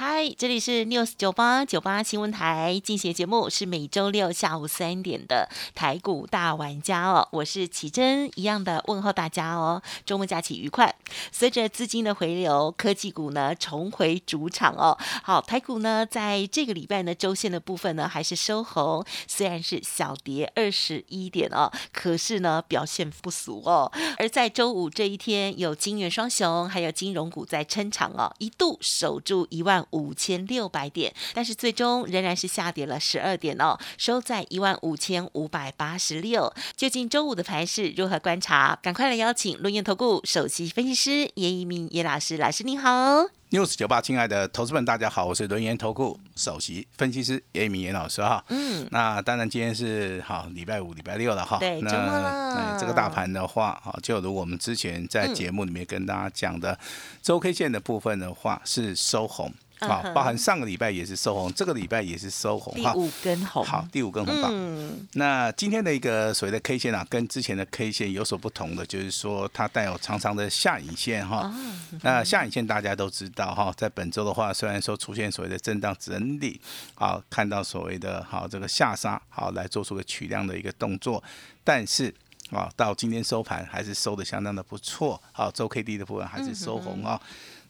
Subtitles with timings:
[0.00, 10.94] 嗨，这里是 News 九八九八新闻台进行节目，是每周六下午三点的台股大玩家哦，我是启珍，一样的问候大家哦，周末假期愉快。
[11.32, 14.96] 随着资金的回流，科技股呢重回主场哦。
[15.24, 23.90] 好，台股呢在这个礼拜呢周线的部分呢还是收红，虽然是小跌二十一点哦，可是呢表现不俗哦。
[24.16, 29.84] 而在周五这一天，有金元双雄，还有金融股在撑场哦，一度守住一万。
[29.90, 36.52] 五千六百点，但是最终仍然是下跌了十二点哦，收在一万五千五百八十六。
[36.76, 38.78] 究竟周五的盘势如何观察？
[38.82, 43.37] 赶快来邀请论业投顾首席分析师叶一鸣叶老师，老师你好。
[43.50, 48.44] News 九八，亲爱的投资们，大家好，我是轮研投顾首席分析师叶一鸣叶老师哈。
[48.48, 51.56] 嗯，那当然今天是好礼拜五、礼拜六了哈。
[51.58, 52.76] 对，周末了。
[52.78, 56.78] 这个大盘的话，哈，就如我们之前在节目里面跟大家讲的
[57.22, 59.50] 周 K 线的部分的话，是收红。
[59.80, 64.50] 好，包含上个礼拜也是收红，这个礼拜也是收红，第五根红，好，第五根红棒。
[64.52, 71.54] 嗯，那今天的一个所谓的 K 线啊，跟之前的 K 线有所不同的，就是说它带有长长的下影线哈。
[72.02, 76.60] 那下影线大家都知道哈，在本周的话，虽然说出现所谓的震荡整理，
[76.96, 81.22] 好，看到所谓的好这个下杀，好来做出个取量的一个动作，
[81.62, 82.12] 但是
[82.50, 87.20] 啊，到今天收盘还是收的相当的不错，好，周 K D 的部分还是收红啊。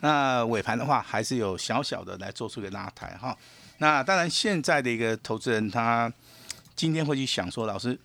[0.01, 3.37] 那尾盘的话，还是有小小的来做出一个拉抬哈。
[3.79, 6.13] 那当然，现在的一个投资人他
[6.75, 7.99] 今天会去想说，老师，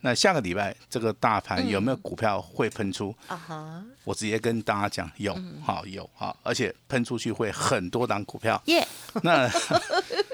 [0.00, 3.14] 那下个礼拜这个大盘有没有股票会喷出？
[3.26, 8.60] 啊哈，我直接跟大家讲，有，好有，好，而且喷出去会很多档股票。
[8.66, 8.86] 耶，
[9.22, 9.50] 那。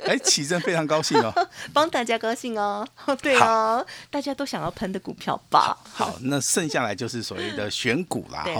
[0.08, 1.32] 哎，启正非常高兴哦，
[1.72, 2.86] 帮大家高兴哦。
[3.22, 5.76] 对哦，大家都想要喷的股票吧。
[5.84, 8.42] 好，那剩下来就是所谓的选股啦。
[8.44, 8.56] 对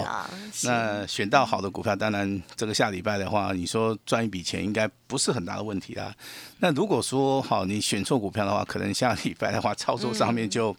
[0.64, 6.14] 那选到好的股票，当然这个下礼拜的话，你说赚一笔钱应该不是很大的问题啦。
[6.58, 10.74] 那如果说好你选错股票的话，可能下礼拜的话操作上面就。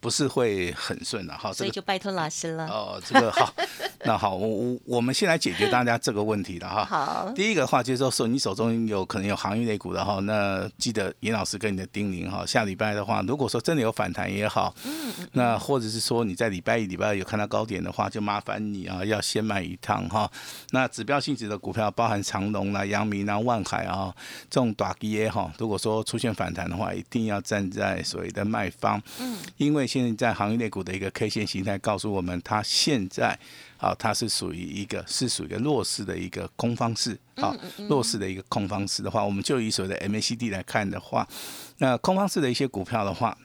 [0.00, 2.66] 不是会很顺的哈，所以就拜托老师了。
[2.68, 3.52] 哦，这个好，
[4.04, 6.84] 那好，我我我们先来解决大家这个问题的哈。
[6.84, 20.30] 好，第一个话就是说，你手中有可能有行业类股的哈，那记得严老师跟你的叮咛哈，下礼拜的话，如果说真的有反弹也好，嗯，那或者是说你在礼拜一、礼拜二有看到高点的话，就麻烦你啊，要先买一趟哈。
[20.70, 24.14] 那指标性质的股票，包含长隆啦、阳明啦、万海啊
[24.48, 29.87] 这种短基也好，如果说出现反弹的话，一定要站在所谓的卖方，嗯，因为。
[29.88, 33.36] 现在行业类股的一个 K 线形态告诉我们，它现在
[33.78, 37.56] 啊，它是属于一个是属于一个弱势的一个空方式啊，
[37.88, 41.26] 弱势的一个空方式的话，我们就以所谓的 MACD 来看的话，
[41.78, 43.36] 那空方式的一些股票的话，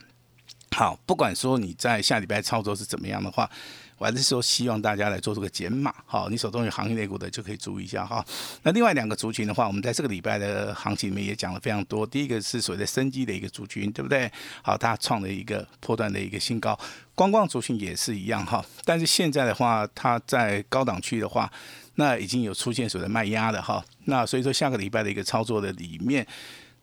[0.72, 3.50] 好，不管说你在下礼拜操作是怎么样的话。
[3.98, 8.26] 我还是说，希望大家来做这个减码，好，你手中有行业类股的就可以注意一下哈。
[8.64, 12.06] 那另外两个族群的话，我们在这个礼拜的行情里面也讲了非常多。
[12.06, 14.32] 第一个是所谓的生机的一个族群，对不对？
[14.62, 16.78] 好，它创了一个破断的一个新高。
[17.16, 21.52] 观光族群也是一样哈，但是现在的话，它在高档区的话，
[21.96, 23.84] 那已经有出现所谓的卖压的哈。
[24.06, 26.26] 那所以说，下个礼拜的一个操作的里面。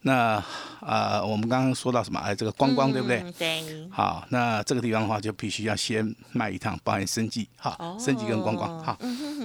[0.03, 0.43] 那
[0.81, 2.19] 啊，我们刚刚说到什么？
[2.21, 3.23] 哎，这个观光对不对？
[3.39, 3.63] 对。
[3.91, 8.99] 好，那这个地方的话，就必须要先卖一趟，包含生计，哈，生计跟观光，好，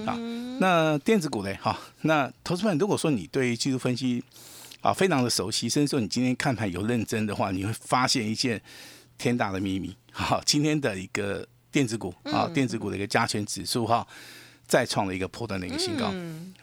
[0.06, 0.16] 好。
[0.58, 4.24] 那电子股嘞，哈，那投资们，如果说你对技术分析
[4.80, 8.58] 啊非常的熟悉，甚至说你今天看盘有认真的话，你会发现一件
[9.18, 14.06] 天大的秘密，好，今天的一个电子股啊，电子股的一个加权指数哈，
[14.66, 16.10] 再创了一个破断的一个新高，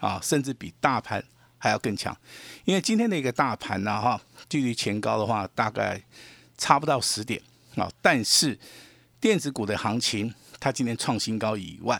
[0.00, 1.24] 啊，甚至比大盘。
[1.64, 2.14] 还要更强，
[2.66, 4.20] 因为今天的一个大盘呢，哈，
[4.50, 5.98] 距离前高的话大概
[6.58, 7.40] 差不到十点
[7.74, 7.90] 啊。
[8.02, 8.58] 但是
[9.18, 11.98] 电子股的行情，它今天创新高以外，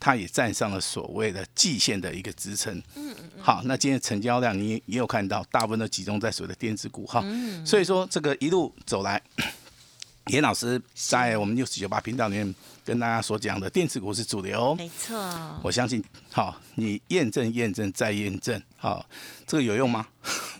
[0.00, 2.74] 它也站上了所谓的季线的一个支撑。
[2.94, 3.30] 嗯嗯。
[3.42, 7.20] 好，那今天成交量你也有看到，大部分都集中在所谓的电子股哈。
[7.24, 7.66] 嗯。
[7.66, 9.20] 所以说这个一路走来，
[10.26, 12.54] 严老师在我们六十九八频道里面。
[12.86, 15.18] 跟大家所讲的电子股是主流，没错。
[15.62, 19.06] 我相信，好，你验证、验证再验证，好，
[19.46, 20.06] 这个有用吗？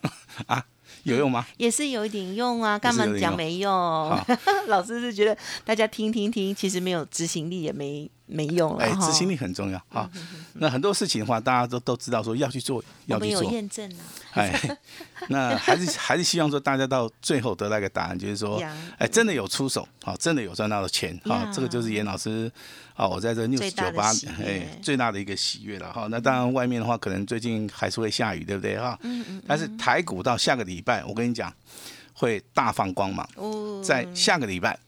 [0.49, 0.64] 啊，
[1.02, 1.44] 有用吗？
[1.58, 3.70] 也是有一点用啊，干嘛讲没用？
[4.69, 5.37] 老师是觉得
[5.67, 10.10] 大家听听听，其实没有执行力，也没没用了哎，哈执行力很重要哈。
[10.54, 13.44] 那很多事情的话，大家都都知道说要去做，要去做。
[13.52, 13.98] 验证啊，
[14.32, 14.78] 哎，
[15.28, 18.62] 那还是还是希望说大家到最后得到一个答案，就是说，
[18.98, 22.50] 哎，真的有出手，好，真的有赚到的钱，好，这个就是严老师，
[22.94, 26.06] 啊，我在这最 news 大九八的喜悦，哎，最大的一个喜悦了哈。
[26.10, 28.98] 那当然外面的话，可能最近还是会下雨，对不对哈？
[29.02, 31.52] 嗯嗯，但是台股到下个礼拜，我跟你讲，
[32.14, 34.78] 会大放光芒，哦，在下个礼拜，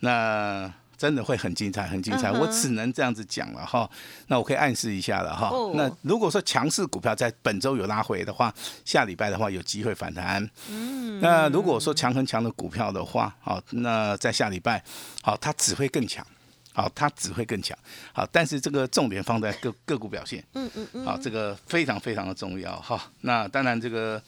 [0.00, 0.72] 那
[1.04, 2.30] 真的会很精彩，很精彩。
[2.30, 3.88] 嗯我只能这样子讲了哈。
[4.28, 5.48] 那我可以暗示一下了哈。
[5.48, 8.50] 哦那如果说强势股票在本周有拉回的话，
[8.86, 10.48] 下礼拜的话有机会反弹。
[10.70, 11.20] 嗯。
[11.20, 14.82] 那如果说强很强的股票的话，好，那在下礼拜，
[15.20, 16.26] 好，它只会更强。
[16.72, 17.76] 好，它只会更强。
[18.14, 20.42] 好，但是这个重点放在个个股表现。
[20.54, 23.00] 嗯嗯嗯，好，这个非常非常的重要哈。
[23.20, 24.20] 那当然，这个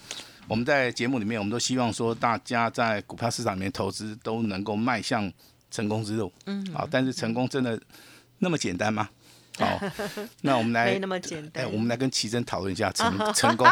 [0.46, 5.32] 我们在节目里面，我们都希望说，大家在股票市场里面投资都能够迈向
[5.76, 6.32] 成功之路。
[6.46, 7.78] 嗯，好，但是成功真的
[8.38, 9.08] 那么简单吗？
[9.58, 9.80] 好，
[10.42, 13.66] 那我们来没那么简单哎，我们来跟奇珍讨论一下成 成功，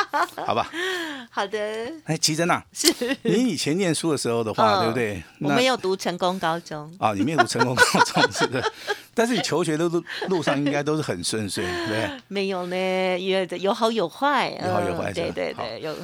[0.46, 0.70] 好吧？
[1.30, 1.58] 好的，
[2.04, 2.90] 哎，奇珍啊，是
[3.22, 5.22] 你以前念书的时候的话，嗯对不对？
[5.40, 8.64] 我那没有读成功高中，啊，你没有读成功高中，是不是？
[9.14, 12.10] 但是你求学的路路上应该都是很顺遂， 对不对？
[12.28, 15.94] 没有呢，也有好有坏，有好有坏嗯对对对，有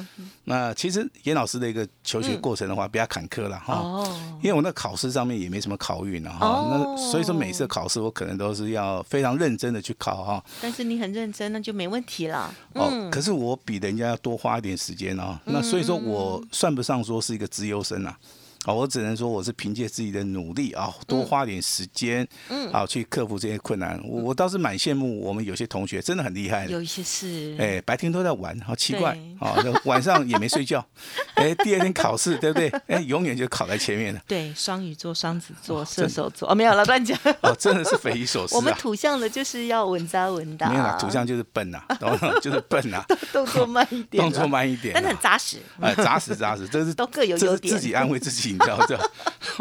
[0.45, 3.75] 那其实严老师的一个求学过程的话，比较坎坷了哈。
[3.75, 10.43] 哦，因为我那考试上面也没什么考运了哈，哦那所以说每次考试我可能都是要非常认真的去考哈。
[10.61, 12.53] 但是你很认真，那就没问题了。
[12.73, 18.17] 哦，嗯可是我比人家要多花一点时间啊，那所以说我算不上说是一个资优生啊。
[18.65, 23.99] 啊，我只能说我是凭借自己的努力啊，多花点时间，嗯，啊，去克服这些困难。
[24.03, 26.71] 我我倒是蛮羡慕我们有些同学，真的很厉害的。
[26.71, 29.55] 有一些是，哎，白天都在玩，好奇怪对啊！
[29.63, 30.85] 那晚上也没睡觉，
[31.33, 32.69] 哎，第二天考试，对不对？
[32.85, 37.17] 哎，永远就考在前面了，对，双鱼座、双子座、射手座，哦，没有了，乱讲。
[37.41, 38.77] 哦，真的是匪夷所 思我们啊！
[38.79, 42.31] 土象的就是要稳扎稳打，没有啦，土象就是笨呐，懂吗？
[42.39, 43.03] 就是笨呐，
[43.33, 45.57] 动作慢一点，动作，慢一点啊，但是很扎实。
[45.79, 48.97] 哎，扎实扎实，这是都各有优点自己安慰自己，你知道这，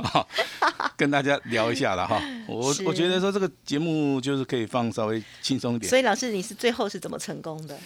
[0.03, 0.27] 好
[0.97, 2.21] 跟大家聊一下了哈。
[2.47, 5.89] 我我觉得说这个节目就是可以放稍微轻松一点。
[5.89, 5.99] 所。
[5.99, 7.77] 以老师，你是最后是怎么成功的？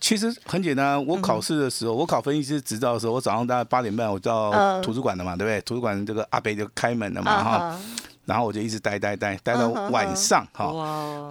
[0.00, 4.82] 其实很简单，嗯我考试的时候，我考分析师执照的时候，我早上大概八点半我到嗯。
[4.82, 5.60] 图书馆了嘛，对不对？
[5.62, 7.80] 图书馆这个阿北就开门了嘛哈，啊
[8.26, 10.70] 然后我就一直待待待待到晚上哈，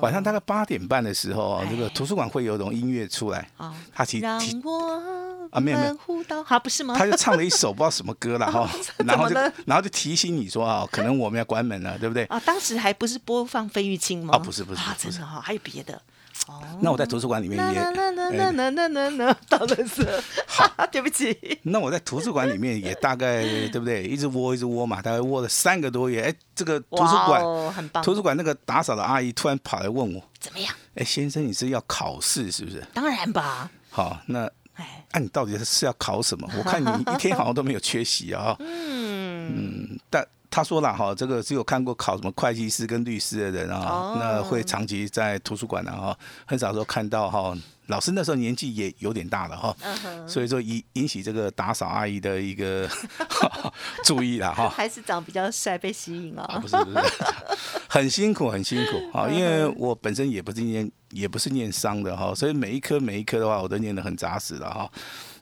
[0.01, 1.67] 晚上大概八点半的时候，哎。
[1.69, 5.01] 这个图书馆会有一种音乐出来，啊，他提让提我
[5.53, 6.95] 啊没有没有好，不是吗？
[6.97, 8.69] 他就唱了一首不知道什么歌 了哈，
[9.05, 9.35] 然后就
[9.65, 12.23] 然后就提醒你说啊，可能我们要关门了，对不对？
[12.25, 14.33] 啊，当时还不是播放费玉清吗？
[14.35, 16.01] 啊不是不是啊，不是真的哈，还有别的。
[16.47, 20.05] 哦，那我在图书馆里面也，那那那哎那那那那那，到了是，
[20.91, 24.03] 对不起，那我在图书馆里面也大概对不对？
[24.09, 26.23] 一直窝一直窝嘛，大概窝了三个多月。
[26.23, 30.73] 哎，这个图书哇馆哦很棒，图书馆那个打扫的阿姨突然跑来问我，怎么样？
[30.95, 32.83] 哎，先生，你是要考试是不是？
[32.95, 34.49] 当然吧，好，那
[34.83, 36.47] 哎，那、你到底是要考什么？
[36.57, 38.55] 我看你一天好像都没有缺席啊。
[38.59, 47.55] 嗯，但他说了哈，这个只有看过考什么会计师跟律师的人啊，哦那会长期在图书馆啊，哈，很少说看到哈。
[47.87, 49.75] 老师那时候年纪也有点大了哈，
[50.25, 52.87] 所以说引引起这个打扫阿姨的一个
[54.05, 54.69] 注意了哈。
[54.69, 56.97] 还是长比较帅被吸引哦，啊不，是不是，
[57.93, 59.17] 很辛苦很辛苦。
[59.17, 64.91] 啊， 因为我本身也不是念也不是念商的哈，所以每一科每一科的话，我都念得很扎实了哈。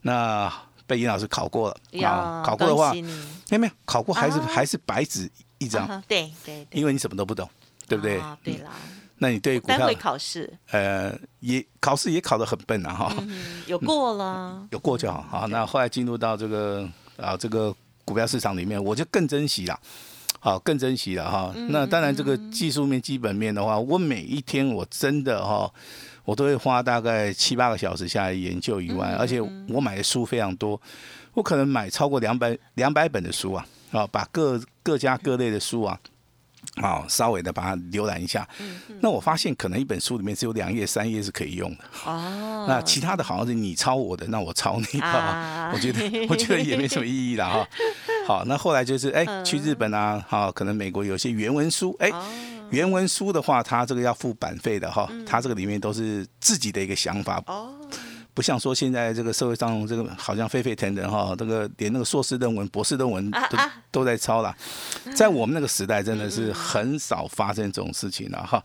[0.01, 0.51] 那
[0.85, 3.01] 被尹老师考过了啊呀，考过的话没
[3.51, 4.45] 有没有考过还是啊。
[4.49, 7.49] 还是白纸一张，啊对对对，因为你什么都不懂，
[7.87, 8.19] 对不对？
[8.19, 8.37] 啊？
[8.43, 8.71] 对啦，
[9.19, 15.21] 那你对股票会考试，呃也考试也考得很笨啊哈，嗯，有过了，有过就好。
[15.29, 19.79] 好，那后来进入到这个啊这个股票市场里面，我就更珍惜了。
[20.43, 21.53] 好，更珍惜了哈。
[21.69, 25.71] 那当然，这个技术面、基本面的话，我每一天我真的哈，
[26.25, 30.81] 我都会花大概七八个小时下来研究以外，而且我买的书非常多，
[31.35, 35.99] 我可能买超过两百两百本的书啊，啊，把各各家各类的书啊。
[36.77, 38.47] 好，稍微的把它浏览一下，
[39.01, 45.99] 那我发现可能一本书里面只有两页、三页是可以用的，哦， 那其他的好像是你抄我的，那我抄你的啊， 我觉得
[46.29, 47.67] 我觉得也没什么意义了哈。
[48.25, 52.23] 好，那后来就是哎，去日本啊，好，可能美国有些原文书，哎，哦。
[52.69, 57.69] 原文书的话，它这个要付版费的哈，它这个里面都是自己的一个想法，哦，
[58.33, 63.57] 不像说现在这个社会上这个好像沸沸腾腾哈，这个连那个硕士论文、博士论文都
[63.91, 64.55] 都在抄了，
[65.15, 68.63] 在我们那个时代真的是很少发生这种事情了哈。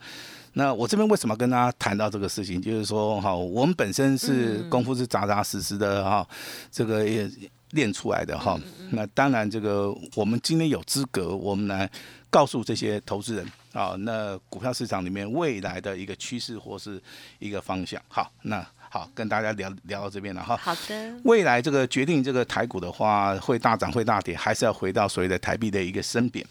[0.53, 6.27] 那我这边为什么跟大家谈到这个事情，就是说哈，我们本身是功夫是扎扎实实的哈，
[6.71, 7.31] 这个也
[7.73, 8.59] 练出来的哈。
[8.91, 11.91] 那当然，这个我们今天有资格，我们来
[12.31, 17.03] 告诉这些投资人啊，那股票市场里面未来的一个趋势或是
[17.39, 18.01] 一个方向。
[18.09, 18.67] 好，那
[18.97, 20.57] 好，跟大家聊聊到这边了哈。
[20.57, 26.43] 好的，未来这个决定这个台股的话，会大涨会大跌，还是要回到所谓的台币的一个升贬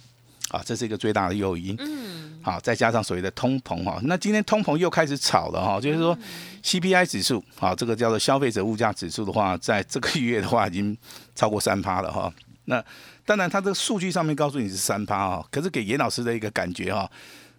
[0.52, 1.76] 啊，这是一个最大的诱因。
[1.80, 6.16] 嗯，好，再加上所谓的通膨哈，那今天通膨又开始炒了哈，就是说
[6.62, 10.96] CPI 指数啊，这个叫做消费者物价指数的话，在这个月的话已经
[11.34, 12.32] 超过三趴了哈。
[12.66, 12.84] 那
[13.26, 17.10] 当然，它这个数据上面告诉你是三趴啊，可是给严老师的一个感觉哈，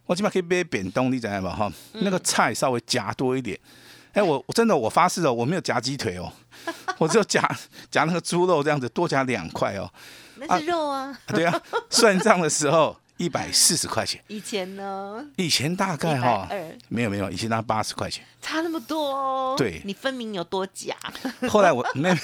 [0.05, 1.50] 我起码可以被扁东，你知道吧？
[1.52, 3.59] 哈，那个菜稍微夹多一点。
[4.16, 6.32] 哎，我我真的我发誓哦，我没有夹鸡腿哦，
[6.96, 7.46] 我只有夹
[7.90, 9.92] 夹那个猪肉这样子，多夹两块哦。
[10.37, 11.16] 那是肉啊。
[11.26, 14.25] 对啊，算账的时候一百四十块钱。
[14.28, 15.23] 以前呢？
[15.37, 18.25] 以前大概哈120，没有没有，以前那八十块钱。
[18.40, 19.54] 差那么多哦。
[19.58, 20.96] 对你分明有多假。
[21.50, 22.16] 后来我没有，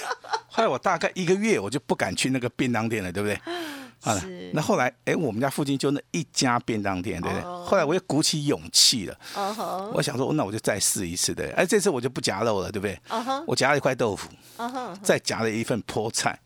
[0.49, 3.39] 后来我大概一个月我就不敢去那个便当店了，对不对？
[4.03, 7.45] 啊是，那后来哎，我们家附近就那一家便当店，对不对？
[7.45, 9.17] 哦后来我又鼓起勇气了，
[9.95, 11.57] 我想说，那我就再试一次，对不对。
[11.57, 13.01] 哎，这次我就不夹肉了，对不对？
[13.47, 14.29] 我夹了一块豆腐，
[15.03, 16.39] 再夹了一份菠菜，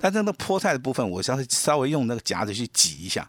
[0.00, 3.28] 但是那个菠菜的部分，我稍微稍微用那个夹子去挤一下，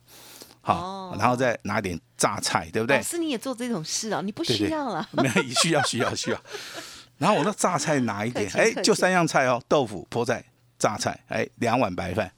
[0.62, 3.04] 好哦，然后再拿点榨菜，对不对老？
[3.04, 4.22] 师你也做这种事啊？
[4.24, 5.06] 你不需要了。
[5.12, 6.40] 没有需要需要需要。
[7.18, 10.46] 然后我那榨菜拿一点，哎就三样菜哦，豆腐、菠菜、
[10.78, 12.32] 榨菜，哎，两碗白饭。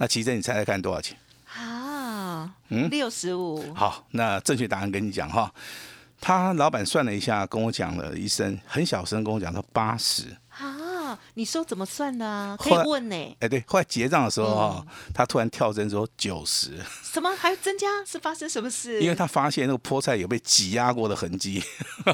[0.00, 1.14] 那奇珍，你猜猜看多少钱？
[1.54, 5.52] 啊，嗯六十五，好，那正确答案跟你讲哈。
[6.18, 10.34] 他老板算了一下，跟我讲了一声，很小声跟我讲说八十。
[11.30, 12.56] 啊，你说怎么算的啊？
[12.58, 17.86] 可以问呢、哎，对，后来结账的时候哈，嗯他突然跳针说九十，什么还增加？
[18.04, 19.00] 是发生什么事？
[19.00, 21.62] 因为他发现那个菠菜有被挤压过的痕迹。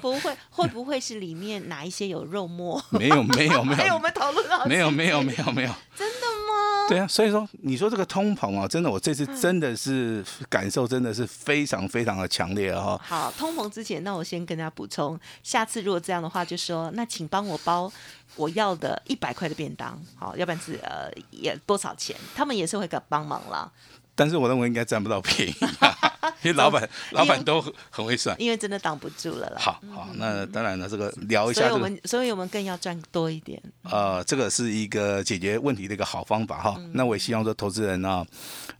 [0.00, 2.82] 不会，会不会是里面哪一些有肉末？
[2.90, 5.72] 没有，没有，没哎，我有，们讨论到没有，没有，没有，没有。
[5.96, 6.88] 真的吗？
[6.88, 13.00] 对啊，所以说你说这个通膨啊，真的，我这次真的是感受真的是非常非常的强烈啊哈。
[13.04, 17.90] 好，通膨之前，那我先跟大家补充，下次如果这样的话，就说那请帮我包
[18.36, 23.70] 我要的一百块的便当，好，要不然是呃也多少钱，他们也是会给帮忙啦，
[24.14, 25.94] 但是我认为应该占不到便宜、啊，
[26.42, 28.34] 因为老板老板都很很会算。
[28.40, 29.56] 因为真的挡不住了啦。
[29.58, 33.62] 好好，那当然了，这个聊一所以下这个，我们所以我们更要赚多一点。
[33.82, 36.74] 呃，这个是一个解决问题的一个好方法哈。
[36.78, 38.24] 嗯那我也希望说，投资人呢，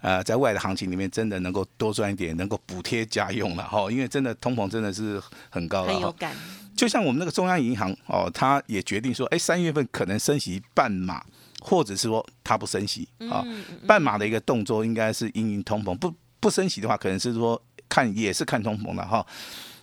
[0.00, 3.90] 呃，在未来的行情里面，真的能够多赚一点，能够补贴家用了哈。
[3.90, 5.92] 因为真的通膨真的是很高了。
[5.92, 6.34] 很有感，
[6.76, 11.24] 就像我们那个中央银行哦，他也决定说，哎，三月份可能升息半码，
[11.60, 19.26] 或者是说它不升息啊、嗯半码的一个动作应该是因应通膨，不不升息的话，可能是说看也是看通膨的哈。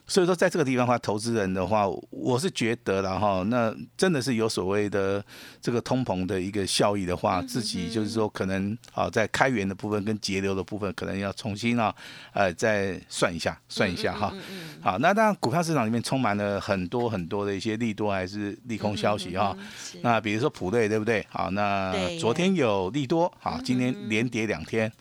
[0.05, 5.23] 所以说，在这个地方的话，投资人的话，我是觉得了哈，那真的是有所谓的
[5.61, 11.93] 这个通膨的一个效益的话，自己就是说可能啊，在开源的部分跟节流的部分，可能要重新啊，
[12.33, 14.33] 呃，再算一下，算一下哈。
[14.81, 19.55] 好，那当然，股票市场里面充满了很多很多的一些利多还是利空消息哈。
[20.01, 21.25] 那比如说普瑞对不对？
[21.29, 24.91] 好，那昨天有利多，好，今天连跌两天，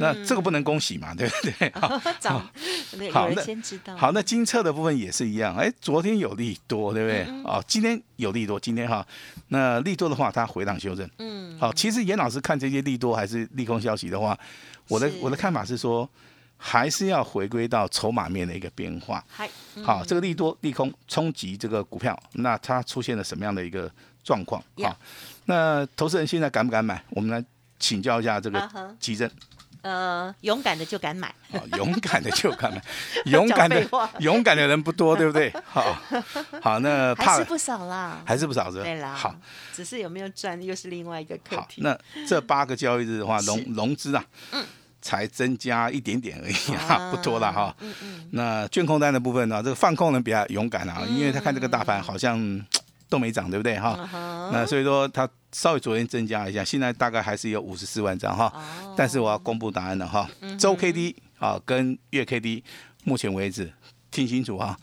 [0.00, 1.70] 那这个不能恭喜嘛，对不对？
[1.80, 2.50] 好，涨，
[2.98, 3.96] 那先知道。
[3.96, 7.42] 好，那金策的部分也是一样，哎，昨天有利多，对不对？
[7.44, 9.06] 哦，今天有利多，今天哈，
[9.48, 11.06] 那利多的话，它回档修正。
[11.18, 14.38] 嗯，好，其实严老师看这些利多还是利空消息的话，
[14.88, 16.08] 我的我的看法是说，
[16.56, 19.22] 还是要回归到筹码面的一个变化。
[19.84, 23.92] 好，这个利多利空冲击这个股票，那它出现了什么样的一个
[24.24, 24.96] 状况好，
[25.44, 27.04] 那投资人现在敢不敢买？
[27.10, 27.44] 我们来
[27.78, 29.30] 请教一下这个啊哈奇珍。
[29.82, 32.82] 呃勇敢的就敢买，啊，勇敢的就敢买，
[33.26, 33.86] 勇敢的
[34.20, 35.52] 勇敢的人不多，对不对？
[35.64, 35.96] 好，
[36.62, 38.22] 好，那怕还是不少啦。
[38.24, 39.34] 还是不少是吧对啦，好，，
[39.72, 41.80] 只是有没有赚又是另外一个课好，题。
[41.82, 44.24] 那这八个交易日的话，融融资啊，
[45.00, 47.74] 才增加一点点而已啊，啊不多了哈。
[47.80, 52.64] 嗯嗯，那卷空单的部分呢，这个放空人比较勇敢啊，因为他看这个大盘好像嗯
[53.08, 53.98] 都没涨，对不对哈？
[54.12, 58.52] 嗯那所以说他稍微昨天增加一下，现在大概还是有五十四万张哈。
[58.54, 60.28] 哦但是我要公布答案了哈，
[60.58, 62.62] 周 K D 啊跟月 K D，
[63.04, 63.72] 目前为止
[64.10, 64.76] 听清楚哈，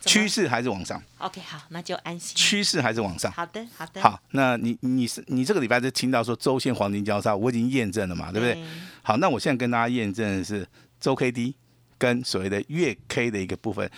[0.00, 2.34] 趋势还是往上，OK 好，那就安心。
[2.34, 3.30] 趋势还是往上。
[3.32, 8.64] 好的好的，好，那你你是你这个礼拜就听到说周线黄金交叉，我已经验证了嘛，对不对？
[9.02, 10.66] 好，那我现在跟大家验证的是
[11.00, 11.54] 周 K D
[11.98, 13.90] 跟所谓的月 K 的一个部分，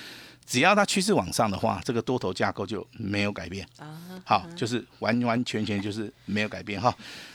[0.46, 3.66] 只要它趋势往上的话，这个多头架构就没有改变。
[3.78, 6.92] 啊，好，就是完完全全就是没有改变哈。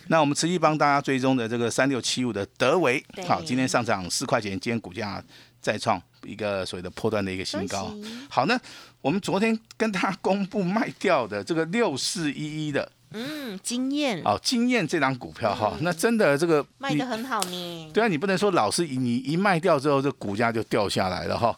[0.07, 5.23] 那我们持续帮大家追踪的这个三六七五的德维，好，今天上涨四块钱，今天股价
[5.61, 7.91] 再创一个所谓的破断的一个新高。
[8.29, 8.59] 好，那
[9.01, 17.91] 我们昨天跟大家公布卖掉的这个六四一一的嗯，经验哦，经验这张股票哈，那真的这个卖的很好呢。
[17.93, 21.57] 对啊，你不能说老是你一卖掉之后，这股价就掉下来了哈。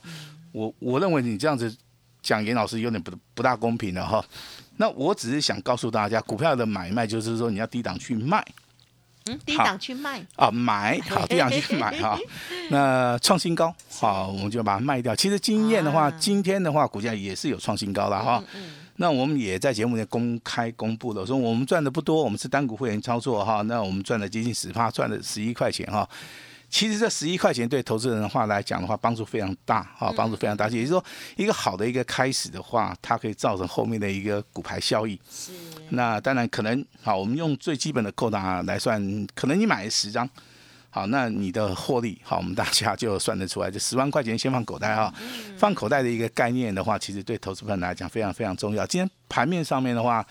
[0.52, 1.76] 我我认为你这样子
[2.22, 4.24] 讲严老师有点不不大公平了哈。
[4.78, 8.46] 那我只是想告诉大家，股票的买卖就是说你要低档去卖
[9.26, 12.18] 嗯，低档去卖，啊，买好低档去买哈。
[12.72, 15.16] 那创新高好，我们就把它卖掉。
[15.16, 18.44] 其实经验的话，啊今天的话股价也是有创新高了哈。
[18.96, 26.08] 那我们也在节目里公开公布了，说我们赚的不多，我们是单股会员操作哈，那我们赚了接近十趴，赚了十一块钱哈。
[26.70, 30.68] 其实这十一块钱对投资人的话来讲的话，帮助非常大啊，帮助非常大。
[30.68, 31.04] 也就是说，
[31.36, 35.20] 一个好的一个开始的话，它可以造成后面的一个股牌效益。
[35.30, 35.52] 是
[35.90, 40.30] 那当然可能好，我们用最基本的扣打来算，可能你买了十张，
[40.90, 45.14] 好，那你的获利好，我们大家就算得出来，这十万块钱先放口袋哈，
[45.58, 48.86] 放口袋的一个概念的话，其实对投资朋友来讲非常非常重要。
[48.86, 50.26] 今天盘面上面的话，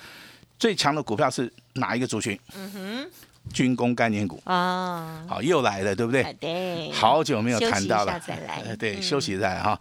[0.59, 2.39] 最强的股票是哪一个族群？
[2.55, 3.11] 嗯哼，
[3.53, 6.91] 军工概念股，啊，好又来了，对不对？
[6.93, 8.63] 好久没有谈到了休息一下再来。
[8.67, 9.03] 呃 对，嗯。
[9.03, 9.79] 休息再来哈。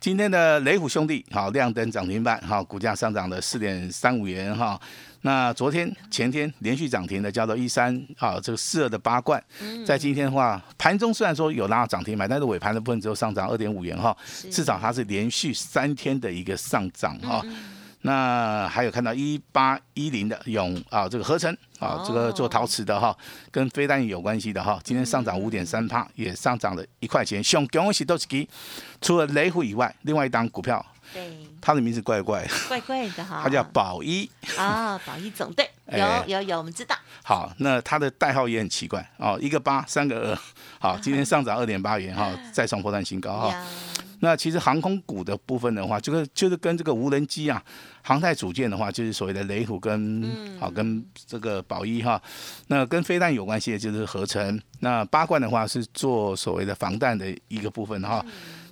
[0.00, 4.80] 今天的雷虎兄弟好亮灯涨停板，哈股价上涨了四点三五元哈。
[5.22, 9.84] 那昨天前天连续涨停的叫做一三啊，这个四二的八冠，嗯。
[9.84, 14.16] 在今天的话，盘中虽然说有拉到涨停板，但是尾盘的部分只有上涨二点五元哈，
[14.50, 17.40] 至少它是连续三天的一个上涨哈。
[17.44, 17.56] 嗯
[18.08, 23.14] 那还有看到一八一零的永啊，这个合成啊，这个做陶瓷的哈，
[23.50, 27.44] 跟飞弹有关系的哈，今天上涨五点三帕，也上涨了一块钱。
[27.44, 28.48] 熊恭喜都是给，
[29.02, 34.30] 除了雷虎以外，另外一档股票，对，它的名字怪怪，怪怪的哈，它叫宝一。
[34.56, 40.38] 啊，宝一总队 哎有有有，我们知道，好，那它的代号也很奇怪哦，一个八，三个二。
[40.80, 43.64] 好， 今天上涨二点八元哈，再创破断新高哈。
[44.18, 47.62] 呀，那其实航空股的部分的话，这个就是跟这个无人机啊、
[48.02, 52.20] 航太组件的话，就是所谓的雷虎跟好、跟这个宝一哈，
[52.66, 54.60] 那跟飞弹有关系的就是合成。
[54.80, 58.24] 那八冠的话是做所谓的防弹的一个部分哈。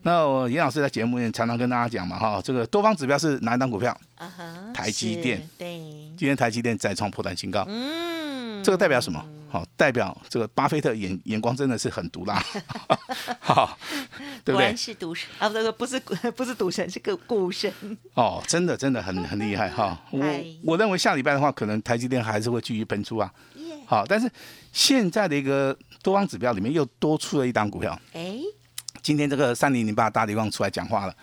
[0.03, 3.91] 那我严老师在节目里面常常跟大家讲嘛哈，这个多方指标是哪一档股票？
[4.15, 5.79] 啊哈，台积电，对，
[6.17, 8.26] 今天台积电再创破断新高，嗯，
[8.67, 9.25] 这个代表什么？
[9.49, 12.45] 好、代表这个巴菲特眼眼光真的是很毒辣，
[13.39, 13.79] 好，
[14.45, 14.75] 对不对？
[14.75, 16.01] 是赌神啊，不对，不是
[16.33, 17.73] 不是赌神，是个股神，
[18.15, 19.97] 哦，真的真的很很厉害哈！
[20.11, 20.21] 我
[20.65, 23.33] 我认为下礼拜的话，可能台积电还是会继续喷出啊。
[23.55, 24.29] 耶，好，但是
[24.73, 27.97] 现在的一个多方指标里面又多出了一档股票。
[28.15, 28.41] 哎，
[29.01, 31.15] 今天这个三零零八大地方出来讲话了，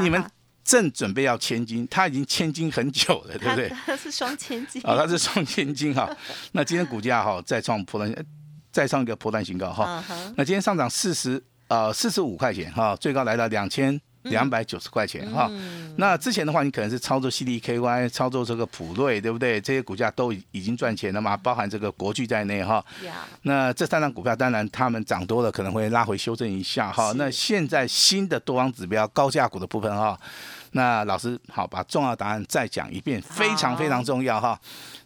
[0.00, 0.24] 你们
[0.70, 3.68] 正准备要千金，他已经千金很久了，对不对？
[3.84, 6.08] 他是双千金，啊，他是双千金哈。
[6.52, 8.22] 那今天股价哈再创破断，呃
[8.70, 10.00] 再创一个破断新高哈。
[10.36, 15.48] 那今天上涨四十呃四十五块钱哈，最高来到两千两百九十块钱哈。
[15.50, 19.60] 嗯那之前的话，你可能是操作 CDKY，操作这个普瑞，对不对？
[19.60, 22.82] 这些股价都已已经赚钱了嘛，包含这个国巨在内哈。
[23.04, 27.12] 呀，那这三档股票，当然他们涨多了，可能会拉回修正一下哈。
[27.16, 30.18] 那现在新的多方指标高价股的部分哈，
[30.72, 34.58] 那老师好把重要答案再讲一遍，非常非常重要哈。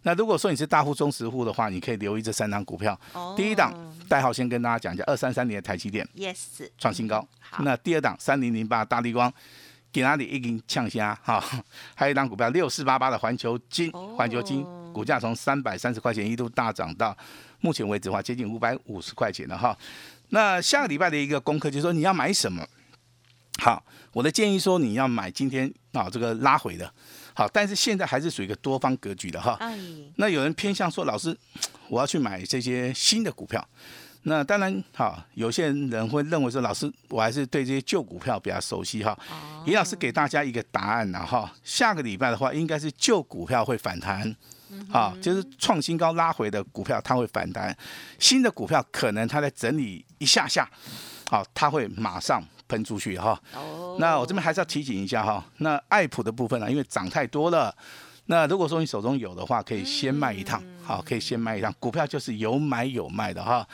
[0.03, 2.99] 那如果说你是大户、中实户的话，你可以留意这三档股票。
[3.13, 3.73] 哦第一档
[4.09, 7.27] 代号先跟大家讲一下，二三三年的台积电，yes，创新高。
[7.41, 9.33] 好那第二档三零零八大力光。
[9.93, 11.41] 给哪里一根呛虾哈，
[11.95, 17.17] 还有一档股票六四八八的环球金哦，环球金股价从三百三十块钱一度大涨到
[17.61, 19.79] 目前为止的话接近五百五十块钱了哈。
[20.31, 22.67] 那下个礼拜的一个功课就是说你要买什么？
[23.61, 26.93] 好，我的建议说你要买今天啊这个拉回的，
[27.35, 29.57] 好，但是现在还是属于一个多方格局的哈。
[29.61, 29.79] 哎，
[30.17, 31.37] 那有人偏向说，老师，
[31.89, 33.67] 我要去买这些新的股票。
[34.27, 39.13] 那当然，好，有些人会认为说，老师，我还是对这些旧股票比较熟悉哈。
[39.31, 44.35] 哦严老师给大家一个答案呐哈，下个礼拜的话，应该是旧股票会反弹，
[44.91, 47.75] 啊，就是创新高拉回的股票它会反弹，
[48.19, 50.69] 新的股票可能它在整理一下下，
[51.31, 53.41] 好，它会马上喷出去哈。
[53.55, 57.75] 哦，那我这边还是要提醒一下哈，那爱普的部分呢、因为涨太多了。
[58.27, 61.73] 那如果说你手中有的话，可以先卖一趟，好，可以先卖一趟。
[61.79, 63.67] 股票就是有买有卖的哈。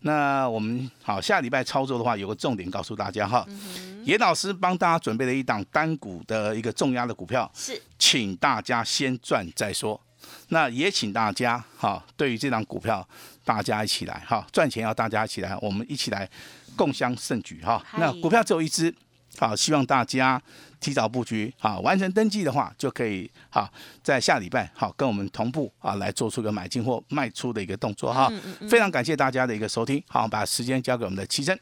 [0.00, 3.46] 那我们好，下礼拜操作的话，有个重点告诉大家哈。
[4.04, 9.98] 严老师帮大家准备了一档单股的一个重压的股票，是请大家先赚再说。
[10.48, 13.06] 那也请大家哈，对于这档股票，
[13.44, 16.28] 大家一起来哈，赚钱要大家一起来，我们一起来
[16.76, 17.84] 共襄盛举哈。
[17.98, 18.94] 那股票只有一只，
[19.38, 20.40] 好，希望大家
[20.80, 23.70] 提早布局，好，完成登记的话，就可以哈
[24.02, 28.30] 在下礼拜好跟我们同步啊来做出个买进或卖出的一个动作哈。
[28.68, 31.58] 非常感谢大家的一个收听，好，把时间交给我们的齐珍。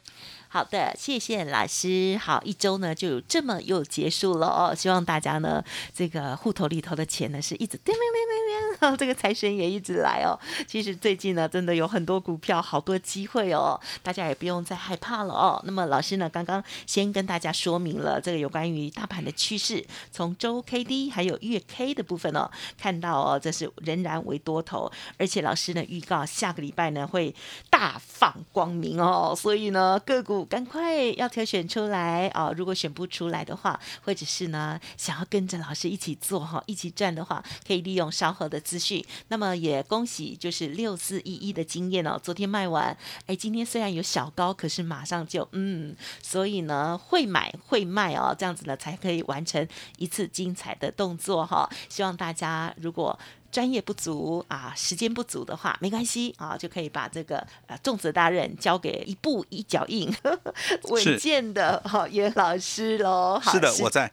[0.53, 2.15] 好的，谢谢老师。
[2.21, 4.75] 好，一周呢就这么又结束了哦。
[4.75, 10.37] 希望大家呢这个户头里头的钱呢是一直叮铃铃铃铃这个财神也一直来哦。
[10.67, 15.59] 其实最近呢，真的有很多股票，好多机会哦，大家也不用再害怕了哦。
[15.65, 27.33] 那么老师呢，刚刚先跟大家说明了这个有关于大盘的趋势，从周 K D 还有月 K 的部分哦，看到哦，这是仍然为多头，而且老师呢预告下个礼拜呢会
[27.71, 39.03] 大放光明哦，所以呢个股赶快要挑选出来哦，如果选不出来的话，或者是呢想要跟着老师一起做哈，一起赚的话，可以利用稍后的资讯。
[39.27, 42.95] 那么也恭喜就是六四一一的经验哦，昨天卖完，
[43.27, 51.69] 哎，今天虽然有小高，可是马上就嗯，所以呢会买会卖哦，这样子呢才可以完成一次精彩的动作哈。
[51.89, 53.17] 希望大家如果。
[53.53, 57.37] 专业不足啊，时间不足的话，没关系啊，就可以把这个
[57.67, 60.11] 呃重责大任交给一步一脚印、
[60.89, 63.39] 稳健的哈叶老师喽。
[63.43, 64.11] 是的，我在。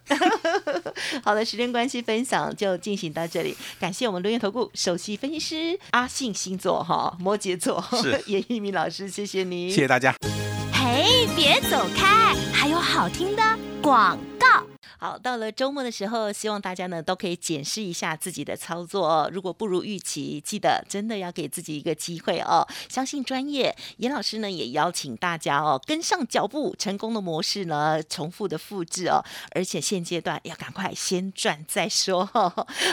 [1.24, 3.56] 好的，时间关系，分享就进行到这里。
[3.80, 10.14] 感谢我们留言投顾首席分析师阿信星座哈摩羯座是 叶一鸣老师，谢谢你，谢谢大家。
[10.72, 13.42] 嘿，别走开，还有好听的
[13.80, 14.29] 广告。
[15.00, 19.30] 好，到了周末的时候，希望大家呢都可以检视一下自己的操作哦。
[19.32, 22.68] 如果不如预期，记得真的要给自己一个机会哦。
[22.86, 29.24] 相信专业，严老师呢也邀请大家哦跟上脚步，成功的模式呢重复的复制哦。
[29.52, 32.26] 而且现阶段要赶快先赚再说。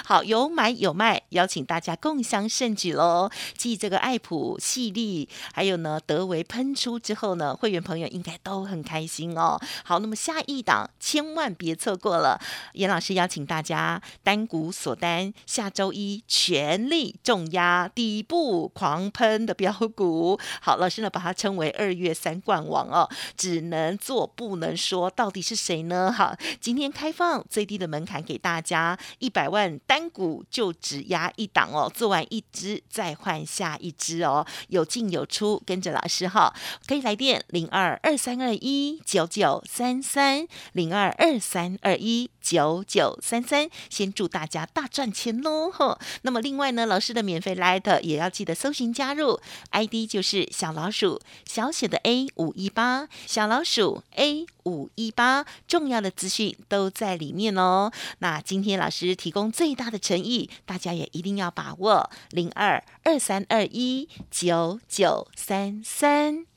[0.05, 3.29] 好，有买有卖，邀请大家共享盛举喽。
[3.57, 9.59] 继这个爱普、细粒，还有呢德维喷出之后呢，会员朋友应该都很开心哦。
[9.83, 11.96] 好，那么下一档千万别错。
[11.97, 12.39] 过了，
[12.73, 20.39] 严老师邀请大家单股锁单，下周一全力重压底部狂喷的标股。
[20.61, 26.11] 好，老师呢把它称为二月三冠王哦，只能做不能说，到底是谁呢？
[26.11, 36.53] 哈，今天开放最低的门槛给大家，一百万单股就只压一档哦，做完一支再换下一支哦，有进有出，跟着老师哈，
[36.85, 41.77] 可以来电零二二三二一九九三三零二二三。
[41.87, 45.71] 二一九九三三，先祝大家大赚钱喽！
[45.71, 49.39] 哈，那么另外呢，老师的免费 Light 也要记得搜寻加入
[49.71, 57.89] ，ID 就是小老鼠小写的 A 五一八，小老鼠 A 五一八，重要的资讯都在里面哦。
[58.19, 66.56] 那今天老师提供最大的诚意，大家也一定要把握零二二三二一九九三三。